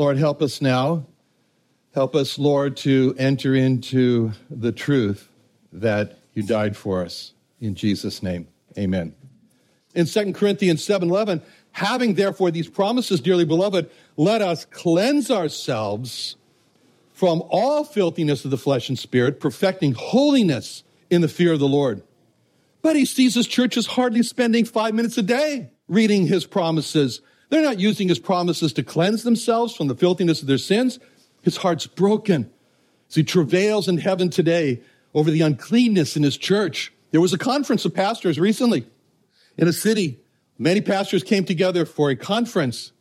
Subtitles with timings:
[0.00, 1.06] Lord, help us now
[1.92, 5.28] Help us, Lord, to enter into the truth
[5.72, 7.32] that you died for us.
[7.60, 8.46] In Jesus' name,
[8.78, 9.14] amen.
[9.94, 16.36] In 2 Corinthians 7:11, having therefore these promises, dearly beloved, let us cleanse ourselves
[17.12, 21.68] from all filthiness of the flesh and spirit, perfecting holiness in the fear of the
[21.68, 22.02] Lord.
[22.82, 27.20] But he sees his church churches hardly spending five minutes a day reading his promises.
[27.50, 30.98] They're not using his promises to cleanse themselves from the filthiness of their sins.
[31.42, 32.50] His heart's broken
[33.08, 34.80] as he travails in heaven today
[35.14, 36.92] over the uncleanness in his church.
[37.10, 38.86] There was a conference of pastors recently
[39.58, 40.20] in a city.
[40.58, 42.92] Many pastors came together for a conference,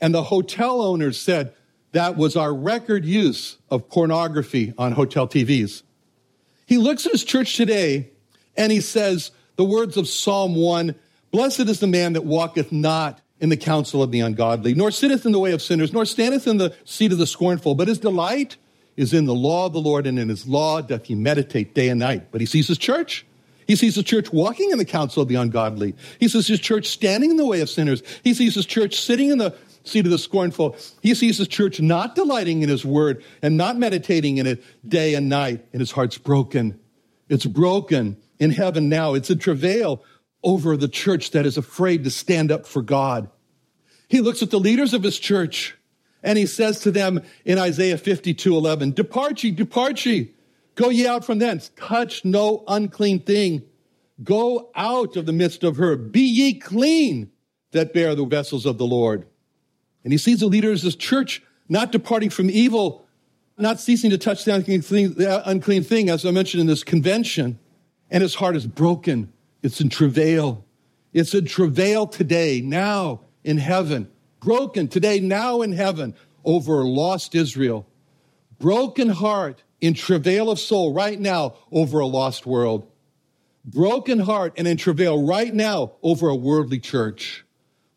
[0.00, 1.52] and the hotel owners said
[1.92, 5.82] that was our record use of pornography on hotel TVs.
[6.66, 8.10] He looks at his church today
[8.56, 10.94] and he says the words of Psalm 1
[11.30, 15.26] Blessed is the man that walketh not in the counsel of the ungodly, nor sitteth
[15.26, 17.98] in the way of sinners, nor standeth in the seat of the scornful, but his
[17.98, 18.56] delight
[18.96, 21.88] is in the law of the Lord, and in his law doth he meditate day
[21.88, 22.28] and night.
[22.30, 23.26] But he sees his church.
[23.66, 25.94] He sees his church walking in the counsel of the ungodly.
[26.18, 28.02] He sees his church standing in the way of sinners.
[28.22, 29.54] He sees his church sitting in the
[29.84, 30.76] seat of the scornful.
[31.02, 35.14] He sees his church not delighting in his word and not meditating in it day
[35.14, 36.78] and night, and his heart's broken.
[37.28, 39.14] It's broken in heaven now.
[39.14, 40.02] It's a travail
[40.42, 43.28] over the church that is afraid to stand up for God.
[44.08, 45.76] He looks at the leaders of his church
[46.22, 50.32] and he says to them in Isaiah 52 11, Depart ye, depart ye,
[50.74, 53.62] go ye out from thence, touch no unclean thing,
[54.22, 57.30] go out of the midst of her, be ye clean
[57.72, 59.26] that bear the vessels of the Lord.
[60.04, 63.04] And he sees the leaders of his church not departing from evil,
[63.58, 66.84] not ceasing to touch the unclean thing, the unclean thing as I mentioned in this
[66.84, 67.58] convention.
[68.10, 69.32] And his heart is broken
[69.66, 70.64] it's in travail.
[71.12, 74.08] It's in travail today, now in heaven.
[74.40, 77.86] Broken today, now in heaven over lost Israel.
[78.60, 82.88] Broken heart in travail of soul right now over a lost world.
[83.64, 87.44] Broken heart and in travail right now over a worldly church.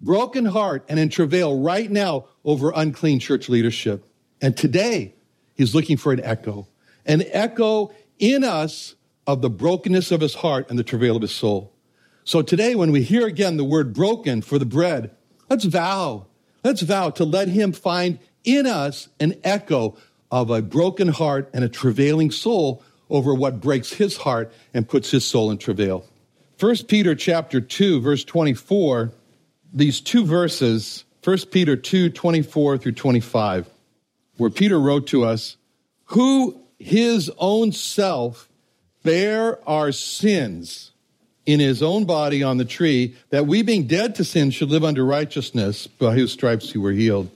[0.02, 4.06] Broken heart and in travail right now over unclean church leadership.
[4.42, 5.14] And today,
[5.56, 6.68] he's looking for an echo,
[7.06, 8.96] an echo in us
[9.30, 11.72] of the brokenness of his heart and the travail of his soul.
[12.24, 15.16] So today, when we hear again the word broken for the bread,
[15.48, 16.26] let's vow,
[16.64, 19.96] let's vow to let him find in us an echo
[20.32, 25.12] of a broken heart and a travailing soul over what breaks his heart and puts
[25.12, 26.04] his soul in travail.
[26.60, 29.12] 1 Peter chapter 2 verse 24
[29.72, 33.70] these two verses 1 Peter 2 24 through 25
[34.38, 35.56] where Peter wrote to us
[36.06, 38.49] who his own self
[39.04, 40.92] bear our sins
[41.46, 44.84] in his own body on the tree, that we being dead to sin should live
[44.84, 47.30] under righteousness, by whose stripes you were healed.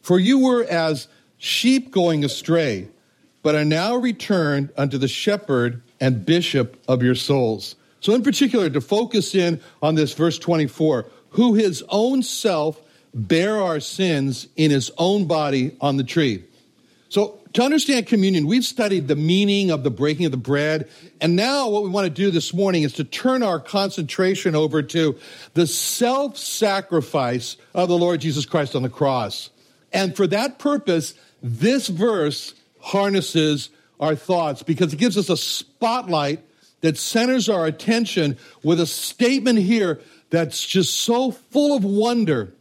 [0.00, 2.88] For you were as sheep going astray,
[3.42, 7.76] but are now returned unto the shepherd and bishop of your souls.
[8.00, 12.80] So, in particular, to focus in on this verse 24, who his own self
[13.12, 16.44] bare our sins in his own body on the tree.
[17.10, 20.88] So, to understand communion, we've studied the meaning of the breaking of the bread.
[21.20, 24.80] And now what we want to do this morning is to turn our concentration over
[24.80, 25.18] to
[25.54, 29.50] the self sacrifice of the Lord Jesus Christ on the cross.
[29.92, 36.44] And for that purpose, this verse harnesses our thoughts because it gives us a spotlight
[36.80, 42.54] that centers our attention with a statement here that's just so full of wonder.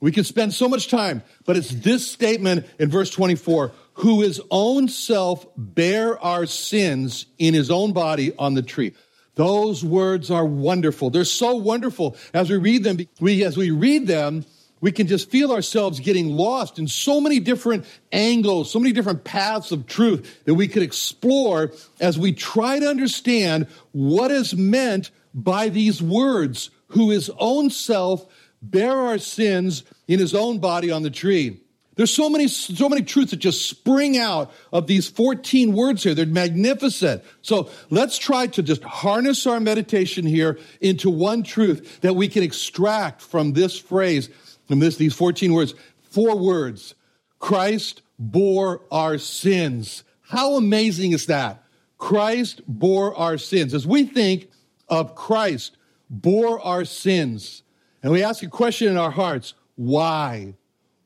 [0.00, 4.40] We could spend so much time, but it's this statement in verse 24 who his
[4.50, 8.94] own self bare our sins in his own body on the tree.
[9.34, 11.10] Those words are wonderful.
[11.10, 12.98] They're so wonderful as we read them.
[13.20, 14.44] We, as we read them,
[14.80, 19.24] we can just feel ourselves getting lost in so many different angles, so many different
[19.24, 25.10] paths of truth that we could explore as we try to understand what is meant
[25.34, 28.26] by these words, who his own self
[28.62, 31.60] bare our sins in his own body on the tree.
[31.98, 36.14] There's so many, so many truths that just spring out of these 14 words here.
[36.14, 37.24] They're magnificent.
[37.42, 42.44] So let's try to just harness our meditation here into one truth that we can
[42.44, 44.30] extract from this phrase
[44.68, 46.94] and this, these 14 words, four words.
[47.40, 50.04] Christ bore our sins.
[50.20, 51.64] How amazing is that?
[51.96, 53.74] Christ bore our sins.
[53.74, 54.48] As we think
[54.88, 55.76] of Christ
[56.08, 57.64] bore our sins,
[58.02, 60.54] and we ask a question in our hearts, why?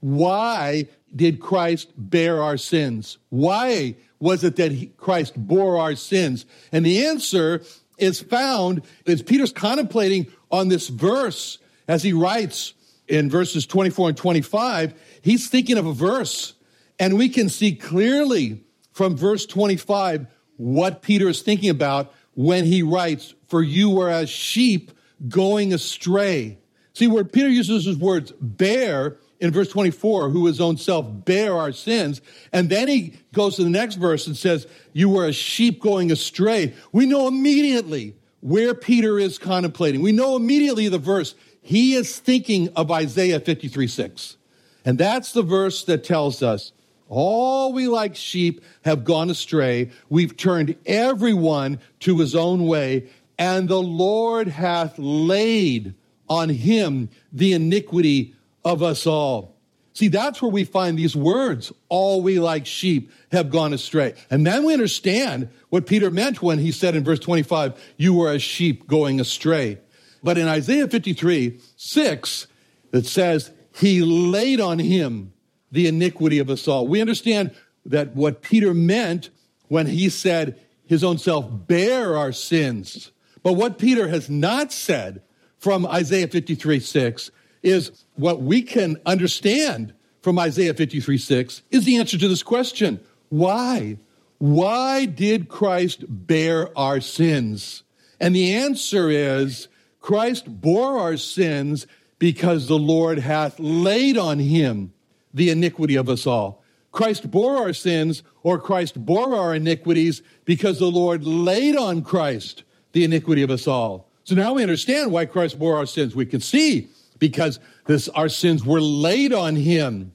[0.00, 3.18] Why did Christ bear our sins?
[3.28, 6.46] Why was it that he, Christ bore our sins?
[6.70, 7.62] And the answer
[7.98, 11.58] is found as Peter's contemplating on this verse
[11.88, 12.74] as he writes
[13.08, 16.54] in verses 24 and 25, he's thinking of a verse.
[16.98, 22.82] And we can see clearly from verse 25 what Peter is thinking about when he
[22.82, 24.92] writes, For you were as sheep
[25.28, 26.58] going astray.
[26.94, 31.56] See, where Peter uses his words bear in verse 24, who his own self bear
[31.56, 32.20] our sins.
[32.52, 36.12] And then he goes to the next verse and says, You were a sheep going
[36.12, 36.74] astray.
[36.92, 40.02] We know immediately where Peter is contemplating.
[40.02, 44.36] We know immediately the verse he is thinking of Isaiah 53 6.
[44.84, 46.72] And that's the verse that tells us
[47.08, 49.90] all we like sheep have gone astray.
[50.08, 55.94] We've turned everyone to his own way, and the Lord hath laid
[56.28, 58.34] on him the iniquity
[58.64, 59.56] of us all.
[59.94, 64.14] See, that's where we find these words, all we like sheep have gone astray.
[64.30, 68.32] And then we understand what Peter meant when he said in verse 25, you were
[68.32, 69.78] a sheep going astray.
[70.22, 72.46] But in Isaiah 53, 6,
[72.92, 75.34] it says, He laid on him
[75.70, 76.86] the iniquity of us all.
[76.86, 77.54] We understand
[77.84, 79.30] that what Peter meant
[79.68, 83.10] when he said his own self bear our sins.
[83.42, 85.22] But what Peter has not said
[85.62, 87.30] from Isaiah 53, 6
[87.62, 92.98] is what we can understand from Isaiah 53, 6 is the answer to this question.
[93.28, 93.96] Why?
[94.38, 97.84] Why did Christ bear our sins?
[98.18, 99.68] And the answer is
[100.00, 101.86] Christ bore our sins
[102.18, 104.92] because the Lord hath laid on him
[105.32, 106.64] the iniquity of us all.
[106.90, 112.64] Christ bore our sins, or Christ bore our iniquities because the Lord laid on Christ
[112.90, 114.11] the iniquity of us all.
[114.24, 116.14] So now we understand why Christ bore our sins.
[116.14, 116.88] We can see
[117.18, 120.12] because this, our sins were laid on him.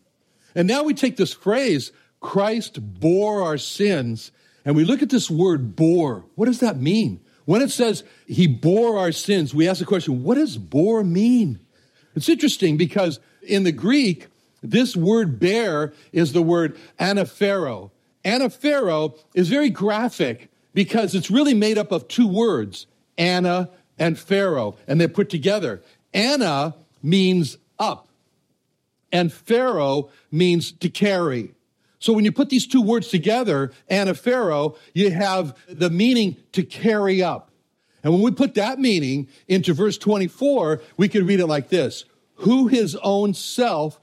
[0.56, 4.32] And now we take this phrase, Christ bore our sins,
[4.66, 6.26] and we look at this word bore.
[6.36, 7.22] What does that mean?
[7.46, 11.60] When it says he bore our sins, we ask the question, what does bore mean?
[12.16, 14.28] It's interesting because in the Greek,
[14.62, 17.92] this word bear is the word anaphero.
[18.26, 22.88] Anaphero is very graphic because it's really made up of two words,
[23.18, 25.82] Ana and Phero, and they're put together.
[26.14, 28.08] Ana means up,
[29.12, 31.54] and Phero means to carry.
[32.00, 36.64] So when you put these two words together, Ana Pharaoh, you have the meaning to
[36.64, 37.52] carry up.
[38.04, 42.06] And when we put that meaning into verse 24, we could read it like this
[42.36, 44.00] Who his own self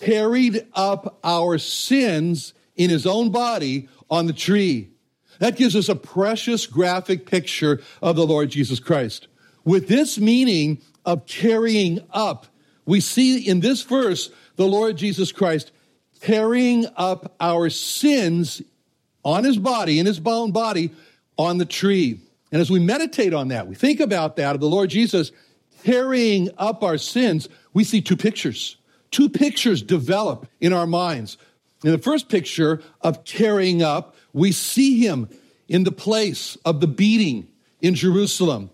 [0.00, 4.90] carried up our sins in his own body on the tree.
[5.38, 9.28] That gives us a precious graphic picture of the Lord Jesus Christ.
[9.68, 12.46] With this meaning of carrying up,
[12.86, 15.72] we see in this verse the Lord Jesus Christ
[16.22, 18.62] carrying up our sins
[19.26, 20.88] on his body, in his bound body,
[21.36, 22.18] on the tree.
[22.50, 25.32] And as we meditate on that, we think about that of the Lord Jesus
[25.84, 28.78] carrying up our sins, we see two pictures.
[29.10, 31.36] Two pictures develop in our minds.
[31.84, 35.28] In the first picture of carrying up, we see him
[35.68, 37.48] in the place of the beating
[37.82, 38.70] in Jerusalem.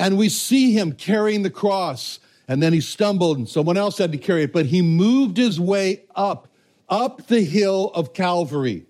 [0.00, 2.20] And we see him carrying the cross.
[2.48, 5.60] And then he stumbled and someone else had to carry it, but he moved his
[5.60, 6.48] way up
[6.88, 8.86] up the hill of Calvary.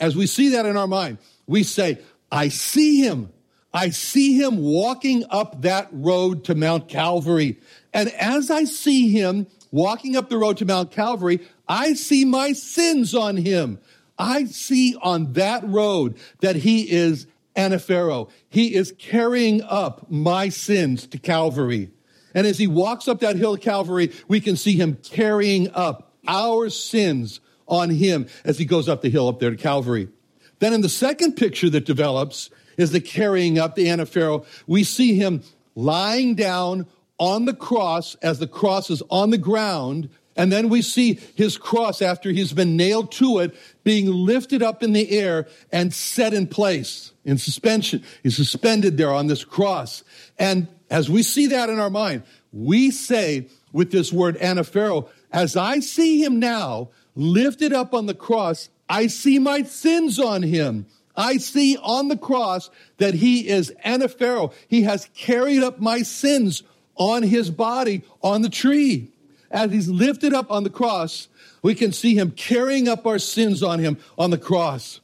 [0.00, 1.98] As we see that in our mind, we say,
[2.30, 3.32] I see him.
[3.72, 7.58] I see him walking up that road to Mount Calvary.
[7.94, 12.52] And as I see him walking up the road to Mount Calvary, I see my
[12.52, 13.78] sins on him.
[14.18, 17.26] I see on that road that he is
[17.58, 18.30] anaphero.
[18.48, 21.90] He is carrying up my sins to Calvary.
[22.34, 26.12] And as he walks up that hill of Calvary, we can see him carrying up
[26.26, 30.08] our sins on him as he goes up the hill up there to Calvary.
[30.60, 34.46] Then in the second picture that develops is the carrying up the anaphero.
[34.66, 35.42] We see him
[35.74, 36.86] lying down
[37.18, 41.58] on the cross as the cross is on the ground And then we see his
[41.58, 46.32] cross after he's been nailed to it being lifted up in the air and set
[46.32, 48.04] in place in suspension.
[48.22, 50.04] He's suspended there on this cross.
[50.38, 55.56] And as we see that in our mind, we say with this word anaphero, as
[55.56, 60.86] I see him now lifted up on the cross, I see my sins on him.
[61.16, 64.52] I see on the cross that he is anaphero.
[64.68, 66.62] He has carried up my sins
[66.94, 69.10] on his body on the tree
[69.50, 71.28] as he's lifted up on the cross,
[71.62, 75.00] we can see him carrying up our sins on him on the cross.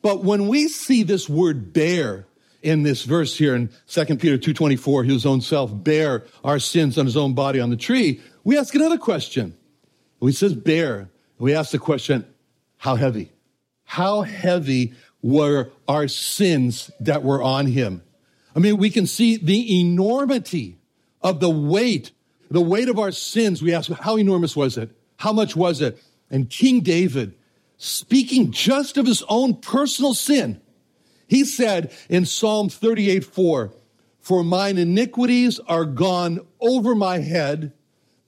[0.00, 2.26] But when we see this word bear
[2.62, 7.06] in this verse here in 2 Peter 2.24, his own self bear our sins on
[7.06, 9.56] his own body on the tree, we ask another question.
[10.20, 11.08] He says bear.
[11.38, 12.24] We ask the question,
[12.76, 13.32] how heavy?
[13.84, 18.02] How heavy were our sins that were on him?
[18.54, 20.78] I mean, we can see the enormity
[21.20, 22.12] of the weight
[22.52, 24.90] the weight of our sins, we ask, how enormous was it?
[25.16, 25.98] How much was it?
[26.30, 27.34] And King David,
[27.78, 30.60] speaking just of his own personal sin,
[31.26, 33.72] he said in Psalm 38 4,
[34.20, 37.72] For mine iniquities are gone over my head,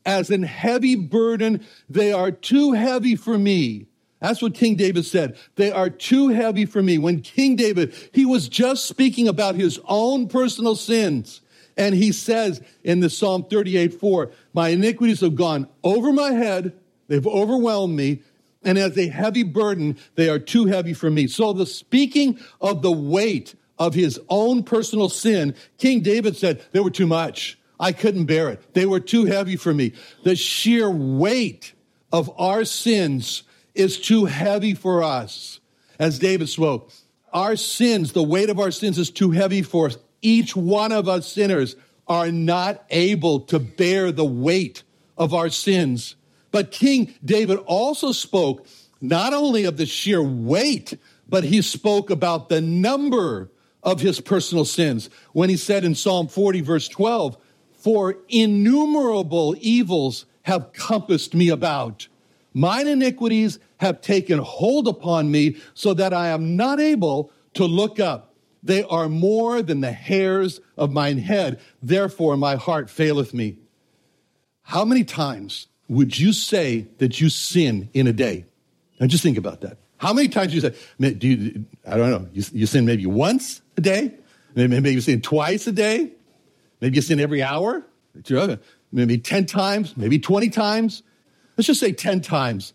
[0.06, 3.86] as an heavy burden, they are too heavy for me.
[4.20, 5.36] That's what King David said.
[5.56, 6.96] They are too heavy for me.
[6.96, 11.42] When King David, he was just speaking about his own personal sins.
[11.76, 16.72] And he says in the Psalm 38 4, My iniquities have gone over my head,
[17.08, 18.22] they've overwhelmed me,
[18.62, 21.26] and as a heavy burden, they are too heavy for me.
[21.26, 26.80] So, the speaking of the weight of his own personal sin, King David said, They
[26.80, 27.58] were too much.
[27.78, 28.72] I couldn't bear it.
[28.72, 29.92] They were too heavy for me.
[30.22, 31.74] The sheer weight
[32.12, 33.42] of our sins
[33.74, 35.60] is too heavy for us.
[35.98, 36.92] As David spoke,
[37.32, 41.08] our sins, the weight of our sins is too heavy for us each one of
[41.08, 41.76] us sinners
[42.08, 44.82] are not able to bear the weight
[45.16, 46.16] of our sins.
[46.50, 48.66] But King David also spoke
[49.00, 53.50] not only of the sheer weight, but he spoke about the number
[53.82, 57.36] of his personal sins when he said in Psalm 40, verse 12,
[57.72, 62.08] For innumerable evils have compassed me about.
[62.54, 67.98] Mine iniquities have taken hold upon me so that I am not able to look
[67.98, 68.33] up.
[68.64, 71.60] They are more than the hairs of mine head.
[71.82, 73.58] Therefore, my heart faileth me.
[74.62, 78.46] How many times would you say that you sin in a day?
[78.98, 79.76] Now, just think about that.
[79.98, 83.04] How many times do you say, do you, I don't know, you, you sin maybe
[83.04, 84.14] once a day?
[84.54, 86.10] Maybe, maybe you sin twice a day?
[86.80, 87.84] Maybe you sin every hour?
[88.92, 89.94] Maybe 10 times?
[89.96, 91.02] Maybe 20 times?
[91.56, 92.72] Let's just say 10 times.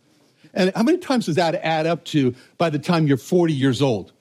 [0.54, 3.82] And how many times does that add up to by the time you're 40 years
[3.82, 4.14] old?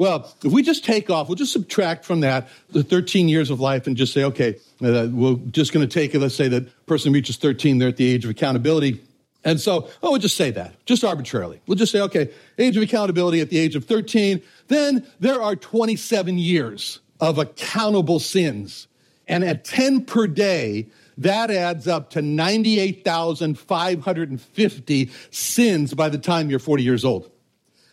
[0.00, 3.60] Well, if we just take off, we'll just subtract from that the 13 years of
[3.60, 6.20] life and just say, okay, uh, we're just going to take it.
[6.20, 9.02] Let's say that person reaches 13, they're at the age of accountability.
[9.44, 11.60] And so, oh, we'll just say that, just arbitrarily.
[11.66, 14.40] We'll just say, okay, age of accountability at the age of 13.
[14.68, 18.88] Then there are 27 years of accountable sins.
[19.28, 20.86] And at 10 per day,
[21.18, 27.30] that adds up to 98,550 sins by the time you're 40 years old.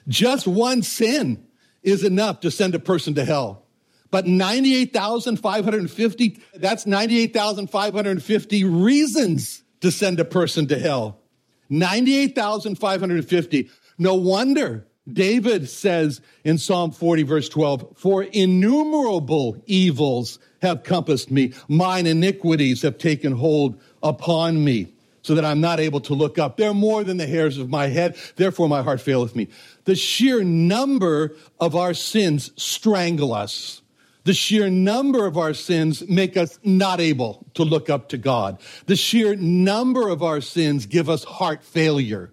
[0.07, 1.43] Just one sin
[1.87, 3.63] is enough to send a person to hell.
[4.11, 11.21] But 98,550, that's 98,550 reasons to send a person to hell.
[11.69, 13.69] 98,550.
[13.97, 21.53] No wonder David says in Psalm 40, verse 12, For innumerable evils have compassed me,
[21.69, 24.93] mine iniquities have taken hold upon me
[25.27, 26.55] so that I'm not able to look up.
[26.55, 28.15] They're more than the hairs of my head.
[28.37, 29.49] Therefore, my heart faileth me.
[29.83, 33.81] The sheer number of our sins strangle us.
[34.23, 38.57] The sheer number of our sins make us not able to look up to God.
[38.85, 42.31] The sheer number of our sins give us heart failure.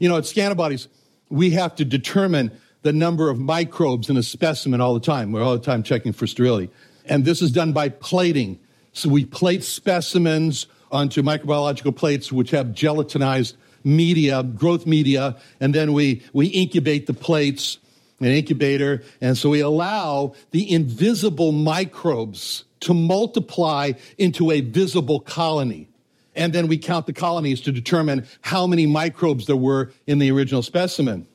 [0.00, 0.88] You know, at Scantibodies,
[1.28, 2.50] we have to determine
[2.82, 5.30] the number of microbes in a specimen all the time.
[5.30, 6.72] We're all the time checking for sterility.
[7.04, 8.58] And this is done by plating.
[8.92, 15.92] So we plate specimens onto microbiological plates which have gelatinized media, growth media, and then
[15.92, 17.78] we, we incubate the plates,
[18.20, 25.18] in an incubator, and so we allow the invisible microbes to multiply into a visible
[25.18, 25.88] colony.
[26.34, 30.30] And then we count the colonies to determine how many microbes there were in the
[30.30, 31.26] original specimen.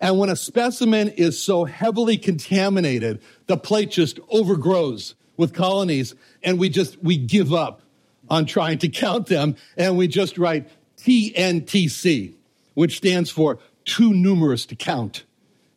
[0.00, 6.58] And when a specimen is so heavily contaminated, the plate just overgrows with colonies and
[6.58, 7.80] we just, we give up
[8.28, 10.68] on trying to count them, and we just write
[10.98, 12.34] TNTC,
[12.74, 15.24] which stands for too numerous to count.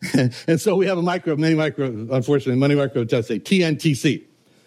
[0.13, 4.23] and so we have a micro, many micro, unfortunately, many micro does say TNTC.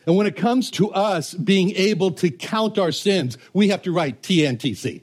[0.06, 3.92] And when it comes to us being able to count our sins, we have to
[3.92, 5.02] write TNTC.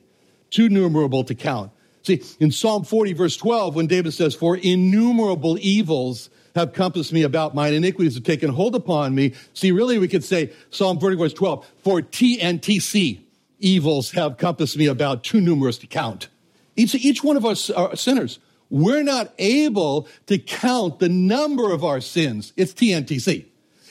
[0.49, 1.71] too numerable to count.
[2.03, 7.23] See, in Psalm 40, verse 12, when David says, For innumerable evils have compassed me
[7.23, 9.33] about, mine iniquities have taken hold upon me.
[9.53, 13.19] See, really, we could say Psalm 40, verse 12, For TNTC,
[13.59, 16.27] evils have compassed me about, too numerous to count.
[16.75, 18.39] Each, each one of us are sinners.
[18.69, 22.53] We're not able to count the number of our sins.
[22.55, 23.45] It's TNTC.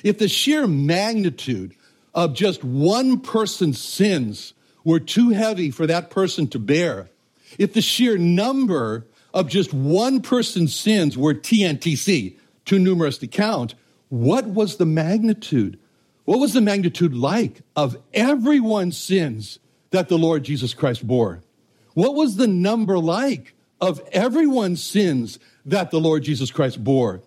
[0.05, 1.75] If the sheer magnitude
[2.15, 7.11] of just one person's sins were too heavy for that person to bear,
[7.59, 12.38] if the sheer number of just one person's sins were TNTC,
[12.69, 13.75] too numerous to count,
[14.09, 15.79] what was the magnitude?
[16.25, 19.59] What was the magnitude like of everyone's sins
[19.91, 21.43] that the Lord Jesus Christ bore?
[21.95, 27.23] What was the number like of everyone's sins that the Lord Jesus Christ bore?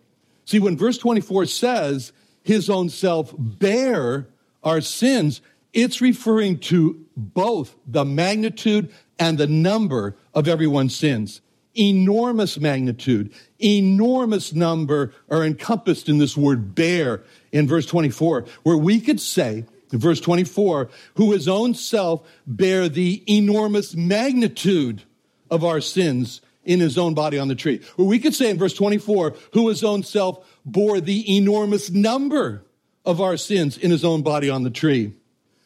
[0.45, 4.27] See, when verse 24 says his own self bear
[4.63, 5.41] our sins,
[5.73, 11.41] it's referring to both the magnitude and the number of everyone's sins.
[11.77, 18.99] Enormous magnitude, enormous number are encompassed in this word bear in verse 24, where we
[18.99, 25.03] could say, in verse 24, who his own self bear the enormous magnitude
[25.49, 27.81] of our sins in his own body on the tree.
[27.97, 32.63] Or we could say in verse 24, who his own self bore the enormous number
[33.05, 35.13] of our sins in his own body on the tree.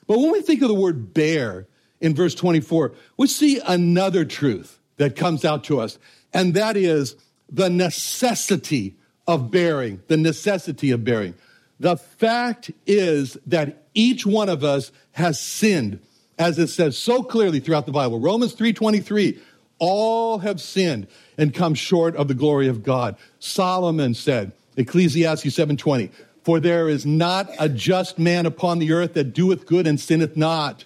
[0.07, 1.67] But when we think of the word bear
[1.99, 5.97] in verse 24, we see another truth that comes out to us,
[6.33, 7.15] and that is
[7.49, 8.95] the necessity
[9.27, 11.33] of bearing, the necessity of bearing.
[11.79, 15.99] The fact is that each one of us has sinned,
[16.37, 18.19] as it says so clearly throughout the Bible.
[18.19, 19.39] Romans 3:23,
[19.79, 23.15] all have sinned and come short of the glory of God.
[23.39, 26.09] Solomon said, Ecclesiastes 7:20,
[26.43, 30.37] for there is not a just man upon the earth that doeth good and sinneth
[30.37, 30.85] not.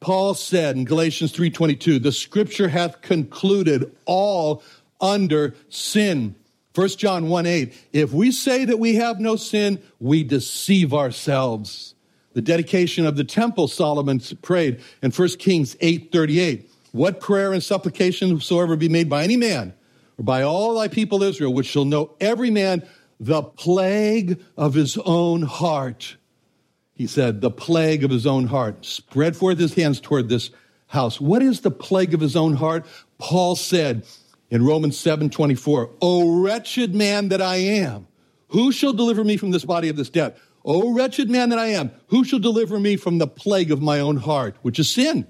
[0.00, 4.62] Paul said in Galatians 3:22, the scripture hath concluded all
[5.02, 6.34] under sin.
[6.74, 11.94] 1 John 1 8, if we say that we have no sin, we deceive ourselves.
[12.32, 16.70] The dedication of the temple, Solomon prayed in 1 Kings 8 38.
[16.92, 19.74] What prayer and supplication soever be made by any man,
[20.18, 22.82] or by all thy people Israel, which shall know every man
[23.20, 26.16] the plague of his own heart.
[26.94, 28.84] He said, the plague of his own heart.
[28.84, 30.50] Spread forth his hands toward this
[30.88, 31.20] house.
[31.20, 32.84] What is the plague of his own heart?
[33.18, 34.04] Paul said,
[34.52, 38.06] in Romans 7 24, O wretched man that I am,
[38.48, 40.38] who shall deliver me from this body of this death?
[40.62, 43.98] O wretched man that I am, who shall deliver me from the plague of my
[43.98, 45.26] own heart, which is sin?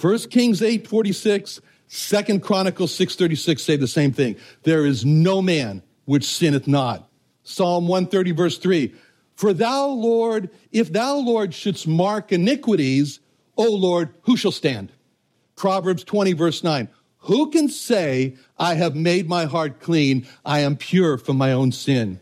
[0.00, 4.36] 1 Kings 8 46, 2 Chronicles 6 36 say the same thing.
[4.62, 7.10] There is no man which sinneth not.
[7.42, 8.94] Psalm 130 verse 3,
[9.34, 13.18] For thou, Lord, if thou, Lord, shouldst mark iniquities,
[13.56, 14.92] O Lord, who shall stand?
[15.56, 16.88] Proverbs 20 verse 9,
[17.20, 21.72] who can say, I have made my heart clean, I am pure from my own
[21.72, 22.20] sin?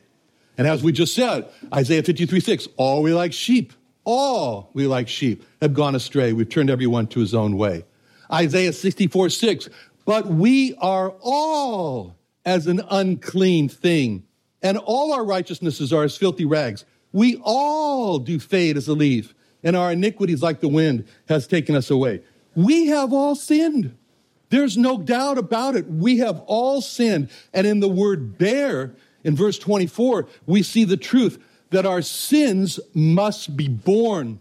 [0.59, 3.73] And as we just said, Isaiah 53 6, all we like sheep,
[4.05, 6.33] all we like sheep have gone astray.
[6.33, 7.85] We've turned everyone to his own way.
[8.33, 9.69] Isaiah 64 6,
[10.05, 14.25] but we are all as an unclean thing,
[14.63, 16.85] and all our righteousnesses are as filthy rags.
[17.13, 21.75] We all do fade as a leaf, and our iniquities, like the wind, has taken
[21.75, 22.23] us away.
[22.55, 23.97] We have all sinned.
[24.49, 25.89] There's no doubt about it.
[25.89, 27.31] We have all sinned.
[27.53, 32.79] And in the word bear, in verse 24, we see the truth that our sins
[32.95, 34.41] must be borne.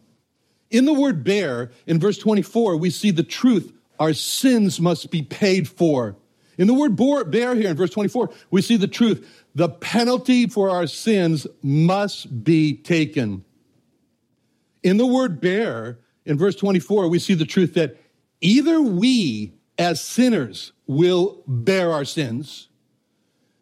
[0.69, 5.21] In the word bear, in verse 24, we see the truth our sins must be
[5.21, 6.15] paid for.
[6.57, 9.43] In the word bear here in verse 24, we see the truth.
[9.55, 13.43] The penalty for our sins must be taken.
[14.83, 17.97] In the word bear, in verse 24, we see the truth that
[18.41, 22.69] either we as sinners will bear our sins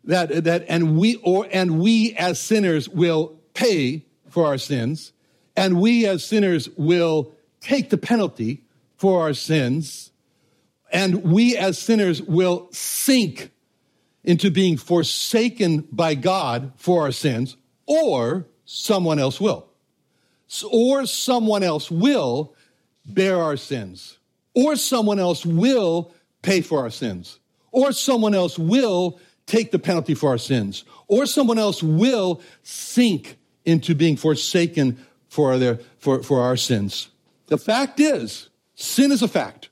[0.03, 5.13] that that and we or and we as sinners will pay for our sins
[5.55, 8.63] and we as sinners will take the penalty
[8.97, 10.11] for our sins
[10.91, 13.49] and we as sinners will sink
[14.23, 19.67] into being forsaken by God for our sins or someone else will.
[20.71, 22.53] Or someone else will
[23.05, 24.19] bear our sins
[24.53, 26.11] or someone else will
[26.41, 27.39] pay for our sins,
[27.71, 33.37] or someone else will take the penalty for our sins, or someone else will sink
[33.65, 37.09] into being forsaken for, their, for, for our sins.
[37.47, 39.69] The fact is, sin is a fact.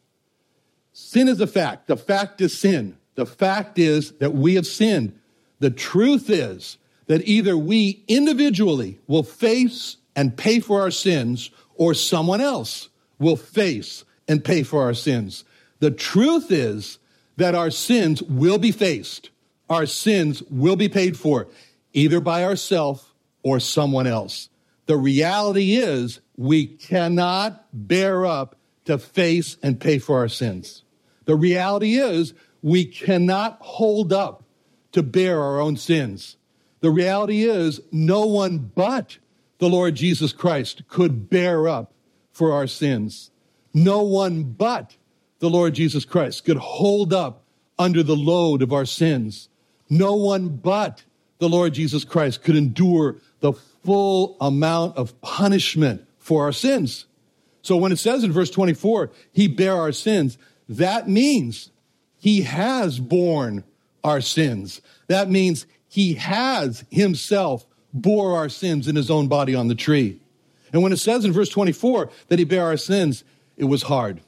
[0.93, 1.87] Sin is a fact.
[1.87, 2.97] The fact is sin.
[3.15, 5.17] The fact is that we have sinned.
[5.59, 11.93] The truth is that either we individually will face and pay for our sins, or
[11.93, 12.89] someone else
[13.19, 15.43] will face and pay for our sins.
[15.79, 16.99] The truth is
[17.37, 19.29] that our sins will be faced.
[19.69, 21.47] Our sins will be paid for,
[21.93, 23.05] either by ourselves
[23.43, 24.49] or someone else.
[24.85, 30.83] The reality is we cannot bear up to face and pay for our sins.
[31.25, 34.43] The reality is we cannot hold up
[34.91, 36.35] to bear our own sins.
[36.81, 39.17] The reality is no one but
[39.59, 41.93] the Lord Jesus Christ could bear up
[42.31, 43.31] for our sins.
[43.73, 44.95] No one but
[45.39, 47.43] the Lord Jesus Christ could hold up
[47.79, 49.49] under the load of our sins.
[49.89, 51.03] No one but
[51.39, 57.05] the Lord Jesus Christ could endure the full amount of punishment for our sins.
[57.63, 60.37] So when it says in verse 24, he bare our sins,
[60.69, 61.71] that means
[62.19, 63.63] he has borne
[64.03, 64.81] our sins.
[65.07, 70.19] That means he has himself bore our sins in his own body on the tree.
[70.71, 73.23] And when it says in verse 24 that he bare our sins,
[73.61, 74.21] it was hard.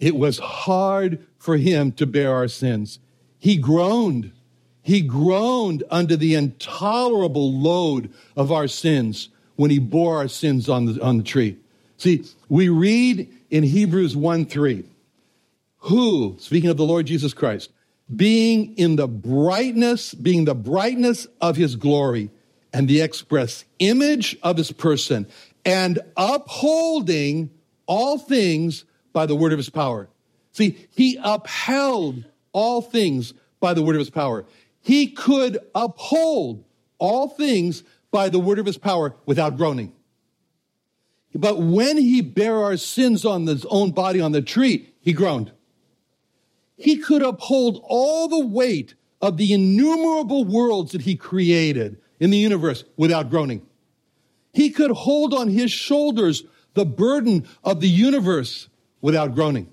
[0.00, 2.98] It was hard for him to bear our sins.
[3.38, 4.32] He groaned.
[4.80, 10.86] He groaned under the intolerable load of our sins when he bore our sins on
[10.86, 11.58] the, on the tree.
[11.98, 14.84] See, we read in Hebrews 1 3,
[15.80, 17.70] who, speaking of the Lord Jesus Christ,
[18.16, 22.30] being in the brightness, being the brightness of his glory
[22.72, 25.26] and the express image of his person,
[25.66, 27.50] and upholding
[27.86, 30.08] all things by the word of his power.
[30.52, 34.44] See, he upheld all things by the word of his power.
[34.80, 36.64] He could uphold
[36.98, 39.92] all things by the word of his power without groaning.
[41.34, 45.50] But when he bare our sins on his own body on the tree, he groaned.
[46.76, 52.38] He could uphold all the weight of the innumerable worlds that he created in the
[52.38, 53.66] universe without groaning.
[54.52, 56.44] He could hold on his shoulders
[56.74, 58.68] the burden of the universe
[59.00, 59.72] without groaning.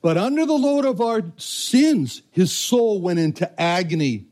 [0.00, 4.26] But under the load of our sins, his soul went into agony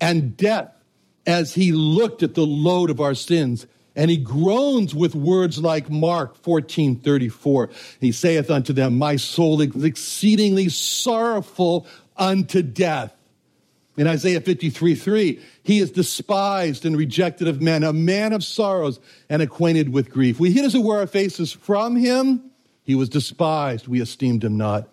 [0.00, 0.72] and death
[1.26, 3.66] as he looked at the load of our sins.
[3.94, 7.70] And he groans with words like Mark 14 34.
[8.00, 13.14] He saith unto them, My soul is exceedingly sorrowful unto death.
[13.96, 19.00] In Isaiah 53 3, he is despised and rejected of men, a man of sorrows
[19.28, 20.38] and acquainted with grief.
[20.38, 22.50] We hid as it were our faces from him.
[22.82, 23.88] He was despised.
[23.88, 24.88] We esteemed him not.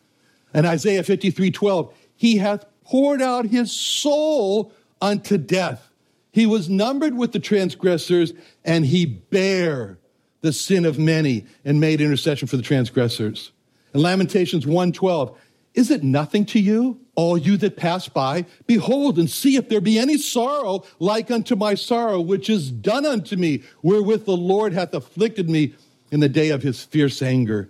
[0.54, 5.90] And Isaiah 53 12, he hath poured out his soul unto death.
[6.32, 8.34] He was numbered with the transgressors,
[8.64, 9.98] and he bare
[10.42, 13.52] the sin of many and made intercession for the transgressors.
[13.94, 15.36] In Lamentations 1:12,
[15.78, 18.46] is it nothing to you, all you that pass by?
[18.66, 23.06] Behold and see if there be any sorrow like unto my sorrow, which is done
[23.06, 25.76] unto me, wherewith the Lord hath afflicted me
[26.10, 27.70] in the day of his fierce anger.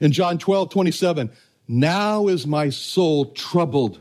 [0.00, 1.30] In John 12, 27,
[1.68, 4.00] now is my soul troubled.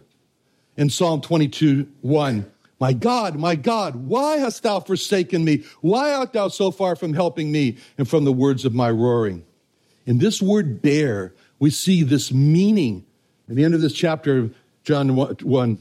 [0.78, 5.66] In Psalm 22, 1, my God, my God, why hast thou forsaken me?
[5.82, 9.44] Why art thou so far from helping me and from the words of my roaring?
[10.06, 13.06] In this word bear, we see this meaning.
[13.50, 14.50] At the end of this chapter,
[14.84, 15.78] John 1,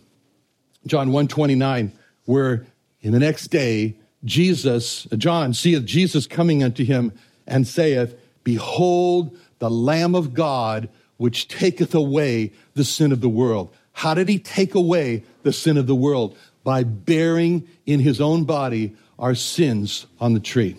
[0.86, 1.92] John 129,
[2.24, 2.66] where
[3.00, 7.12] in the next day, Jesus, uh, John seeth Jesus coming unto him
[7.46, 13.72] and saith, Behold the Lamb of God which taketh away the sin of the world.
[13.92, 16.36] How did he take away the sin of the world?
[16.64, 20.76] By bearing in his own body our sins on the tree.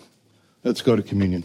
[0.62, 1.44] Let's go to communion.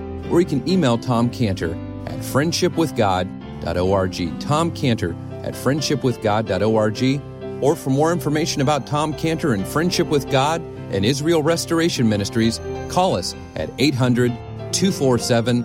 [0.31, 4.39] Or you can email Tom Cantor at friendshipwithgod.org.
[4.39, 7.21] Tom Cantor at friendshipwithgod.org.
[7.63, 12.59] Or for more information about Tom Cantor and Friendship with God and Israel Restoration Ministries,
[12.89, 15.63] call us at 800 800- 247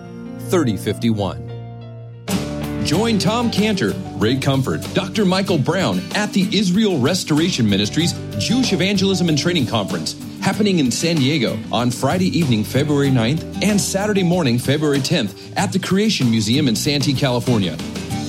[0.49, 2.85] 3051.
[2.85, 5.25] Join Tom Cantor, Ray Comfort, Dr.
[5.25, 10.15] Michael Brown at the Israel Restoration Ministries Jewish Evangelism and Training Conference
[10.47, 15.73] happening in San Diego on Friday evening, February 9th and Saturday morning, February 10th at
[15.73, 17.75] the Creation Museum in Santee, California.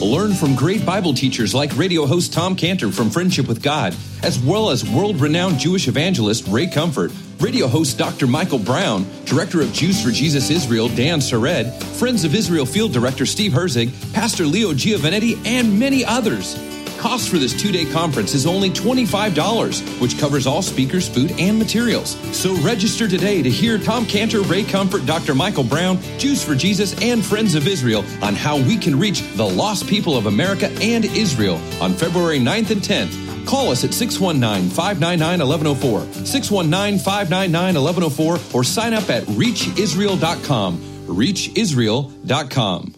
[0.01, 4.37] Learn from great Bible teachers like radio host Tom Cantor from Friendship with God, as
[4.41, 8.27] well as world renowned Jewish evangelist Ray Comfort, radio host Dr.
[8.27, 13.27] Michael Brown, director of Jews for Jesus Israel Dan Sered, Friends of Israel field director
[13.27, 16.57] Steve Herzig, Pastor Leo Giovinetti, and many others.
[16.99, 21.57] Cost for this two day conference is only $25, which covers all speakers, food, and
[21.57, 22.17] materials.
[22.37, 25.35] So register today to hear Tom Cantor, Ray Comfort, Dr.
[25.35, 29.47] Michael Brown, Jews for Jesus, and Friends of Israel on how we can reach the
[29.47, 33.47] lost people of America and Israel on February 9th and 10th.
[33.47, 40.79] Call us at 619 599 1104, 619 599 1104, or sign up at reachisrael.com.
[41.07, 42.98] Reachisrael.com.